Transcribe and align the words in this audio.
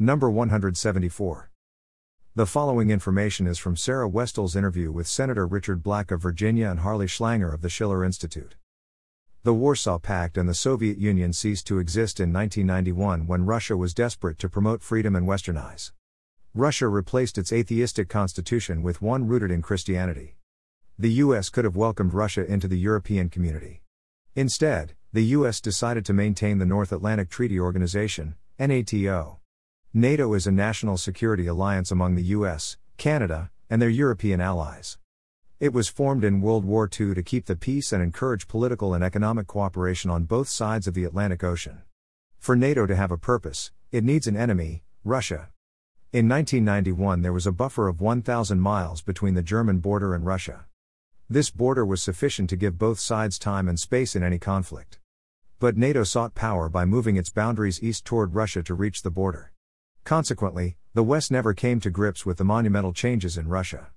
Number 0.00 0.30
174. 0.30 1.50
The 2.36 2.46
following 2.46 2.88
information 2.88 3.48
is 3.48 3.58
from 3.58 3.74
Sarah 3.74 4.08
Westall's 4.08 4.54
interview 4.54 4.92
with 4.92 5.08
Senator 5.08 5.44
Richard 5.44 5.82
Black 5.82 6.12
of 6.12 6.22
Virginia 6.22 6.70
and 6.70 6.78
Harley 6.78 7.08
Schlanger 7.08 7.52
of 7.52 7.62
the 7.62 7.68
Schiller 7.68 8.04
Institute. 8.04 8.54
The 9.42 9.52
Warsaw 9.52 9.98
Pact 9.98 10.38
and 10.38 10.48
the 10.48 10.54
Soviet 10.54 10.98
Union 10.98 11.32
ceased 11.32 11.66
to 11.66 11.80
exist 11.80 12.20
in 12.20 12.32
1991 12.32 13.26
when 13.26 13.44
Russia 13.44 13.76
was 13.76 13.92
desperate 13.92 14.38
to 14.38 14.48
promote 14.48 14.84
freedom 14.84 15.16
and 15.16 15.26
westernize. 15.26 15.90
Russia 16.54 16.86
replaced 16.86 17.36
its 17.36 17.52
atheistic 17.52 18.08
constitution 18.08 18.84
with 18.84 19.02
one 19.02 19.26
rooted 19.26 19.50
in 19.50 19.62
Christianity. 19.62 20.36
The 20.96 21.10
US 21.24 21.48
could 21.48 21.64
have 21.64 21.74
welcomed 21.74 22.14
Russia 22.14 22.46
into 22.46 22.68
the 22.68 22.78
European 22.78 23.30
community. 23.30 23.82
Instead, 24.36 24.94
the 25.12 25.24
US 25.24 25.60
decided 25.60 26.06
to 26.06 26.12
maintain 26.12 26.58
the 26.58 26.66
North 26.66 26.92
Atlantic 26.92 27.30
Treaty 27.30 27.58
Organization, 27.58 28.36
NATO. 28.60 29.40
NATO 29.94 30.34
is 30.34 30.46
a 30.46 30.52
national 30.52 30.98
security 30.98 31.46
alliance 31.46 31.90
among 31.90 32.14
the 32.14 32.24
US, 32.24 32.76
Canada, 32.98 33.50
and 33.70 33.80
their 33.80 33.88
European 33.88 34.38
allies. 34.38 34.98
It 35.60 35.72
was 35.72 35.88
formed 35.88 36.24
in 36.24 36.42
World 36.42 36.66
War 36.66 36.84
II 36.84 37.14
to 37.14 37.22
keep 37.22 37.46
the 37.46 37.56
peace 37.56 37.90
and 37.90 38.02
encourage 38.02 38.48
political 38.48 38.92
and 38.92 39.02
economic 39.02 39.46
cooperation 39.46 40.10
on 40.10 40.24
both 40.24 40.46
sides 40.46 40.86
of 40.86 40.92
the 40.92 41.04
Atlantic 41.04 41.42
Ocean. 41.42 41.80
For 42.38 42.54
NATO 42.54 42.84
to 42.84 42.94
have 42.94 43.10
a 43.10 43.16
purpose, 43.16 43.72
it 43.90 44.04
needs 44.04 44.26
an 44.26 44.36
enemy, 44.36 44.82
Russia. 45.04 45.48
In 46.12 46.28
1991, 46.28 47.22
there 47.22 47.32
was 47.32 47.46
a 47.46 47.50
buffer 47.50 47.88
of 47.88 47.98
1,000 47.98 48.60
miles 48.60 49.00
between 49.00 49.32
the 49.32 49.42
German 49.42 49.78
border 49.78 50.14
and 50.14 50.26
Russia. 50.26 50.66
This 51.30 51.48
border 51.48 51.86
was 51.86 52.02
sufficient 52.02 52.50
to 52.50 52.56
give 52.56 52.78
both 52.78 53.00
sides 53.00 53.38
time 53.38 53.66
and 53.66 53.80
space 53.80 54.14
in 54.14 54.22
any 54.22 54.38
conflict. 54.38 54.98
But 55.58 55.78
NATO 55.78 56.04
sought 56.04 56.34
power 56.34 56.68
by 56.68 56.84
moving 56.84 57.16
its 57.16 57.30
boundaries 57.30 57.82
east 57.82 58.04
toward 58.04 58.34
Russia 58.34 58.62
to 58.64 58.74
reach 58.74 59.00
the 59.00 59.10
border. 59.10 59.50
Consequently, 60.08 60.78
the 60.94 61.02
West 61.02 61.30
never 61.30 61.52
came 61.52 61.80
to 61.80 61.90
grips 61.90 62.24
with 62.24 62.38
the 62.38 62.42
monumental 62.44 62.94
changes 62.94 63.36
in 63.36 63.46
Russia. 63.46 63.88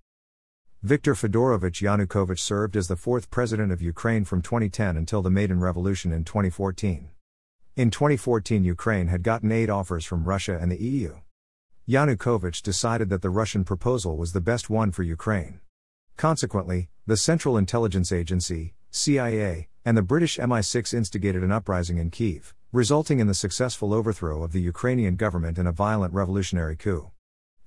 Viktor 0.84 1.14
Fedorovich 1.14 1.81
Yanukovych 1.81 2.38
served 2.38 2.76
as 2.76 2.90
the 2.90 2.98
fourth 2.98 3.31
president 3.31 3.72
of 3.72 3.81
Ukraine 3.81 4.26
from 4.26 4.42
2010 4.42 4.98
until 4.98 5.22
the 5.22 5.30
Maidan 5.30 5.62
Revolution 5.62 6.12
in 6.12 6.26
2014. 6.26 7.12
In 7.78 7.90
2014, 7.90 8.66
Ukraine 8.66 9.08
had 9.08 9.23
gotten 9.23 9.53
aid 9.53 9.70
offers 9.70 10.03
from 10.03 10.26
Russia 10.26 10.59
and 10.62 10.70
the 10.70 10.84
EU. 10.84 11.16
Yanukovych 11.88 12.62
decided 12.62 13.08
that 13.08 13.22
the 13.22 13.30
Russian 13.30 13.64
proposal 13.64 14.18
was 14.18 14.34
the 14.34 14.42
best 14.42 14.70
one 14.70 14.92
for 14.92 15.03
Ukraine. 15.03 15.62
Consequently, 16.18 16.90
the 17.08 17.16
Central 17.16 17.56
Intelligence 17.56 18.12
Agency, 18.12 18.73
CIA, 18.90 19.70
and 19.86 19.96
the 19.96 20.02
British 20.02 20.38
MI6 20.38 20.94
instigated 20.94 21.42
an 21.42 21.53
uprising 21.53 22.00
in 22.00 22.12
Kiev, 22.12 22.53
resulting 22.74 23.20
in 23.20 23.28
the 23.28 23.34
successful 23.34 23.94
overthrow 23.94 24.44
of 24.44 24.54
the 24.54 24.62
Ukrainian 24.62 25.18
government 25.18 25.58
in 25.58 25.68
a 25.68 25.74
violent 25.74 26.14
revolutionary 26.14 26.78
coup. 26.78 27.12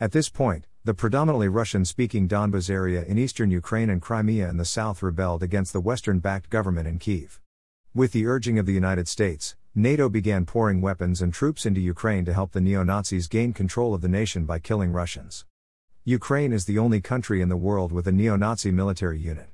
At 0.01 0.13
this 0.13 0.31
point, 0.31 0.67
the 0.85 0.95
predominantly 0.95 1.49
Russian 1.49 1.85
speaking 1.85 2.27
Donbas 2.27 2.71
area 2.71 3.05
in 3.05 3.19
eastern 3.19 3.51
Ukraine 3.51 3.91
and 3.91 4.01
Crimea 4.01 4.49
in 4.49 4.57
the 4.57 4.65
south 4.65 5.03
rebelled 5.03 5.43
against 5.43 5.75
the 5.75 5.81
Western 5.81 6.21
backed 6.21 6.49
government 6.49 6.89
in 6.89 6.99
Kiev. 6.99 7.39
With 7.95 8.13
the 8.13 8.25
urging 8.27 8.59
of 8.59 8.65
the 8.65 8.73
United 8.73 9.07
States, 9.07 9.57
NATO 9.75 10.09
began 10.09 10.47
pouring 10.47 10.81
weapons 10.81 11.21
and 11.21 11.35
troops 11.35 11.67
into 11.67 11.83
Ukraine 11.83 12.25
to 12.25 12.33
help 12.33 12.53
the 12.53 12.63
neo 12.63 12.83
Nazis 12.83 13.29
gain 13.29 13.53
control 13.53 13.93
of 13.93 14.01
the 14.01 14.09
nation 14.09 14.47
by 14.47 14.59
killing 14.59 14.91
Russians. 14.91 15.45
Ukraine 16.05 16.55
is 16.55 16.65
the 16.65 16.79
only 16.79 17.03
country 17.03 17.43
in 17.43 17.51
the 17.51 17.59
world 17.59 17.93
with 17.93 18.07
a 18.07 18.13
neo 18.13 18.37
Nazi 18.37 18.71
military 18.71 19.19
unit. 19.19 19.51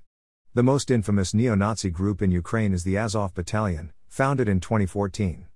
The 0.55 0.63
most 0.63 0.93
infamous 0.93 1.35
neo 1.35 1.57
Nazi 1.57 1.91
group 1.91 2.23
in 2.23 2.31
Ukraine 2.31 2.73
is 2.73 2.85
the 2.85 2.97
Azov 2.97 3.35
Battalion, 3.35 3.93
founded 4.11 4.49
in 4.49 4.59
2014. 4.59 5.47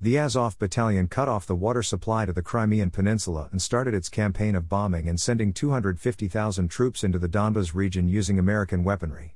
The 0.00 0.18
Azov 0.18 0.56
battalion 0.56 1.08
cut 1.08 1.28
off 1.28 1.48
the 1.48 1.56
water 1.56 1.82
supply 1.82 2.26
to 2.26 2.32
the 2.32 2.42
Crimean 2.42 2.90
Peninsula 2.90 3.48
and 3.50 3.60
started 3.60 3.92
its 3.92 4.08
campaign 4.08 4.54
of 4.54 4.68
bombing 4.68 5.08
and 5.08 5.20
sending 5.20 5.52
250,000 5.52 6.68
troops 6.68 7.02
into 7.02 7.18
the 7.18 7.28
Donbas 7.28 7.74
region 7.74 8.06
using 8.06 8.38
American 8.38 8.84
weaponry. 8.84 9.34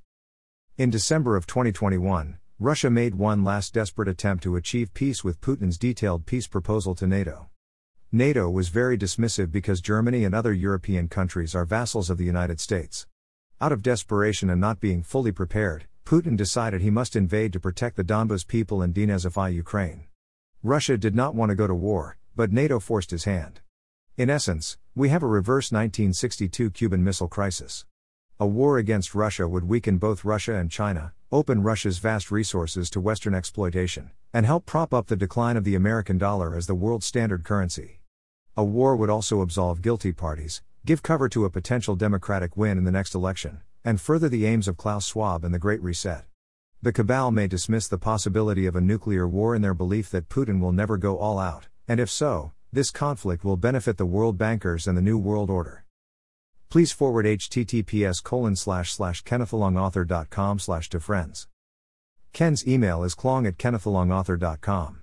In 0.78 0.90
December 0.90 1.36
of 1.36 1.48
2021, 1.48 2.38
Russia 2.60 2.88
made 2.88 3.16
one 3.16 3.42
last 3.42 3.74
desperate 3.74 4.06
attempt 4.06 4.44
to 4.44 4.54
achieve 4.54 4.94
peace 4.94 5.24
with 5.24 5.40
Putin's 5.40 5.76
detailed 5.76 6.24
peace 6.24 6.46
proposal 6.46 6.94
to 6.94 7.06
NATO. 7.08 7.48
NATO 8.12 8.48
was 8.48 8.68
very 8.68 8.96
dismissive 8.96 9.50
because 9.50 9.80
Germany 9.80 10.24
and 10.24 10.36
other 10.36 10.52
European 10.52 11.08
countries 11.08 11.56
are 11.56 11.64
vassals 11.64 12.10
of 12.10 12.16
the 12.16 12.24
United 12.24 12.60
States. 12.60 13.08
Out 13.60 13.72
of 13.72 13.82
desperation 13.82 14.48
and 14.48 14.60
not 14.60 14.78
being 14.78 15.02
fully 15.02 15.32
prepared, 15.32 15.86
Putin 16.04 16.36
decided 16.36 16.80
he 16.80 16.90
must 16.90 17.16
invade 17.16 17.52
to 17.52 17.60
protect 17.60 17.96
the 17.96 18.04
Donbas 18.04 18.46
people 18.46 18.82
and 18.82 18.94
denazify 18.94 19.52
Ukraine. 19.52 20.04
Russia 20.62 20.98
did 20.98 21.14
not 21.14 21.34
want 21.34 21.50
to 21.50 21.56
go 21.56 21.66
to 21.66 21.74
war, 21.74 22.18
but 22.36 22.52
NATO 22.52 22.78
forced 22.78 23.10
his 23.10 23.24
hand. 23.24 23.60
In 24.16 24.28
essence, 24.28 24.78
we 24.94 25.08
have 25.08 25.22
a 25.22 25.26
reverse 25.26 25.72
1962 25.72 26.70
Cuban 26.70 27.02
Missile 27.02 27.28
Crisis. 27.28 27.86
A 28.38 28.46
war 28.46 28.76
against 28.78 29.14
Russia 29.14 29.48
would 29.48 29.68
weaken 29.68 29.98
both 29.98 30.24
Russia 30.24 30.54
and 30.54 30.70
China, 30.70 31.14
open 31.30 31.62
Russia's 31.62 31.98
vast 31.98 32.30
resources 32.30 32.90
to 32.90 33.00
Western 33.00 33.34
exploitation, 33.34 34.10
and 34.34 34.44
help 34.44 34.66
prop 34.66 34.92
up 34.92 35.06
the 35.06 35.16
decline 35.16 35.56
of 35.56 35.64
the 35.64 35.74
American 35.74 36.18
dollar 36.18 36.54
as 36.56 36.66
the 36.66 36.74
world 36.74 37.02
standard 37.02 37.44
currency. 37.44 38.00
A 38.56 38.64
war 38.64 38.96
would 38.96 39.08
also 39.08 39.40
absolve 39.40 39.80
guilty 39.80 40.12
parties, 40.12 40.62
give 40.84 41.02
cover 41.02 41.28
to 41.28 41.44
a 41.44 41.50
potential 41.50 41.94
Democratic 41.94 42.56
win 42.56 42.76
in 42.76 42.84
the 42.84 42.90
next 42.90 43.14
election, 43.14 43.60
and 43.84 44.00
further 44.00 44.28
the 44.28 44.46
aims 44.46 44.66
of 44.66 44.76
Klaus 44.76 45.06
Schwab 45.06 45.44
and 45.44 45.54
the 45.54 45.58
Great 45.58 45.82
Reset. 45.82 46.24
The 46.82 46.92
cabal 46.92 47.30
may 47.30 47.46
dismiss 47.46 47.86
the 47.86 47.98
possibility 47.98 48.66
of 48.66 48.74
a 48.74 48.80
nuclear 48.80 49.28
war 49.28 49.54
in 49.54 49.62
their 49.62 49.74
belief 49.74 50.10
that 50.10 50.28
Putin 50.28 50.60
will 50.60 50.72
never 50.72 50.96
go 50.96 51.18
all 51.18 51.38
out, 51.38 51.68
and 51.86 52.00
if 52.00 52.10
so, 52.10 52.52
this 52.72 52.90
conflict 52.90 53.44
will 53.44 53.56
benefit 53.56 53.96
the 53.96 54.06
world 54.06 54.36
bankers 54.38 54.88
and 54.88 54.98
the 54.98 55.02
New 55.02 55.18
World 55.18 55.50
Order. 55.50 55.84
Please 56.68 56.90
forward 56.90 57.26
https 57.26 58.22
colon 58.22 58.56
slash 58.56 58.92
slash 58.92 59.22
kennethalongauthor.com 59.22 60.58
slash 60.58 60.88
to 60.88 60.98
friends. 60.98 61.46
Ken's 62.32 62.66
email 62.66 63.04
is 63.04 63.14
clong 63.14 63.46
at 63.46 63.58
kennethalongauthor.com. 63.58 65.02